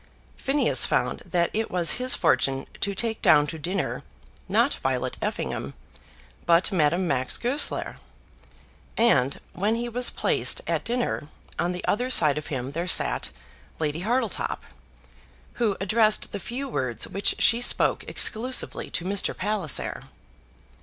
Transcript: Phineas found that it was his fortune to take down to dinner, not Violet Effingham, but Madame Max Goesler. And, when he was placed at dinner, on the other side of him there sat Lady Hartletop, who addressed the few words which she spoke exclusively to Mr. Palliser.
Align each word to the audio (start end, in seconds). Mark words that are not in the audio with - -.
Phineas 0.35 0.87
found 0.87 1.19
that 1.27 1.51
it 1.53 1.69
was 1.69 1.99
his 2.01 2.15
fortune 2.15 2.65
to 2.79 2.95
take 2.95 3.21
down 3.21 3.45
to 3.45 3.59
dinner, 3.59 4.01
not 4.49 4.73
Violet 4.81 5.15
Effingham, 5.21 5.75
but 6.47 6.71
Madame 6.71 7.05
Max 7.07 7.37
Goesler. 7.37 7.97
And, 8.97 9.39
when 9.53 9.75
he 9.75 9.87
was 9.89 10.09
placed 10.09 10.59
at 10.65 10.83
dinner, 10.83 11.27
on 11.59 11.71
the 11.71 11.85
other 11.85 12.09
side 12.09 12.39
of 12.39 12.47
him 12.47 12.71
there 12.71 12.87
sat 12.87 13.29
Lady 13.77 13.99
Hartletop, 13.99 14.63
who 15.61 15.77
addressed 15.79 16.31
the 16.31 16.39
few 16.39 16.67
words 16.67 17.07
which 17.07 17.35
she 17.37 17.61
spoke 17.61 18.03
exclusively 18.07 18.89
to 18.89 19.05
Mr. 19.05 19.37
Palliser. 19.37 20.01